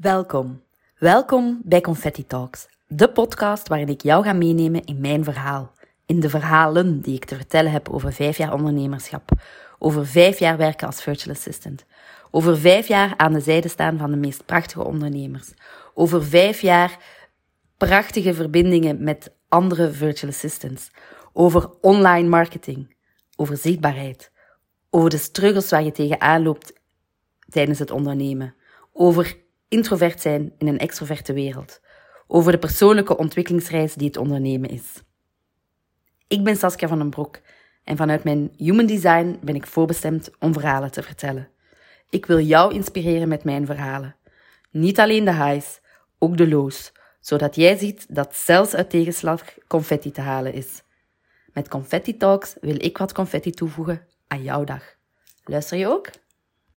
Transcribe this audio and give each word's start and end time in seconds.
Welkom. 0.00 0.62
Welkom 0.98 1.60
bij 1.64 1.80
Confetti 1.80 2.26
Talks, 2.26 2.68
de 2.86 3.08
podcast 3.08 3.68
waarin 3.68 3.88
ik 3.88 4.02
jou 4.02 4.24
ga 4.24 4.32
meenemen 4.32 4.84
in 4.84 5.00
mijn 5.00 5.24
verhaal. 5.24 5.72
In 6.06 6.20
de 6.20 6.28
verhalen 6.28 7.00
die 7.00 7.14
ik 7.14 7.24
te 7.24 7.36
vertellen 7.36 7.72
heb 7.72 7.88
over 7.88 8.12
vijf 8.12 8.36
jaar 8.36 8.52
ondernemerschap, 8.52 9.30
over 9.78 10.06
vijf 10.06 10.38
jaar 10.38 10.56
werken 10.56 10.86
als 10.86 11.02
virtual 11.02 11.34
assistant, 11.34 11.84
over 12.30 12.58
vijf 12.58 12.88
jaar 12.88 13.14
aan 13.16 13.32
de 13.32 13.40
zijde 13.40 13.68
staan 13.68 13.98
van 13.98 14.10
de 14.10 14.16
meest 14.16 14.46
prachtige 14.46 14.84
ondernemers, 14.84 15.52
over 15.94 16.24
vijf 16.24 16.60
jaar 16.60 16.98
prachtige 17.76 18.34
verbindingen 18.34 19.02
met 19.02 19.32
andere 19.48 19.92
virtual 19.92 20.32
assistants, 20.32 20.90
over 21.32 21.70
online 21.80 22.28
marketing, 22.28 22.96
over 23.36 23.56
zichtbaarheid, 23.56 24.30
over 24.90 25.10
de 25.10 25.18
struggles 25.18 25.70
waar 25.70 25.82
je 25.82 25.92
tegenaan 25.92 26.42
loopt 26.42 26.72
tijdens 27.48 27.78
het 27.78 27.90
ondernemen, 27.90 28.54
over 28.92 29.48
introvert 29.70 30.20
zijn 30.20 30.52
in 30.58 30.66
een 30.66 30.78
extroverte 30.78 31.32
wereld, 31.32 31.80
over 32.26 32.52
de 32.52 32.58
persoonlijke 32.58 33.16
ontwikkelingsreis 33.16 33.94
die 33.94 34.06
het 34.06 34.16
ondernemen 34.16 34.70
is. 34.70 35.02
Ik 36.28 36.44
ben 36.44 36.56
Saskia 36.56 36.88
van 36.88 36.98
den 36.98 37.10
Broek 37.10 37.40
en 37.84 37.96
vanuit 37.96 38.24
mijn 38.24 38.52
Human 38.56 38.86
Design 38.86 39.38
ben 39.42 39.54
ik 39.54 39.66
voorbestemd 39.66 40.30
om 40.38 40.52
verhalen 40.52 40.90
te 40.90 41.02
vertellen. 41.02 41.48
Ik 42.10 42.26
wil 42.26 42.40
jou 42.40 42.74
inspireren 42.74 43.28
met 43.28 43.44
mijn 43.44 43.66
verhalen. 43.66 44.16
Niet 44.70 45.00
alleen 45.00 45.24
de 45.24 45.34
highs, 45.34 45.80
ook 46.18 46.36
de 46.36 46.48
lows, 46.48 46.92
zodat 47.20 47.54
jij 47.54 47.76
ziet 47.76 48.06
dat 48.08 48.36
zelfs 48.36 48.74
uit 48.74 48.90
tegenslag 48.90 49.42
confetti 49.66 50.10
te 50.10 50.20
halen 50.20 50.52
is. 50.52 50.82
Met 51.52 51.68
Confetti 51.68 52.16
Talks 52.16 52.56
wil 52.60 52.84
ik 52.84 52.98
wat 52.98 53.12
confetti 53.12 53.50
toevoegen 53.50 54.06
aan 54.26 54.42
jouw 54.42 54.64
dag. 54.64 54.82
Luister 55.44 55.78
je 55.78 55.88
ook? 55.88 56.10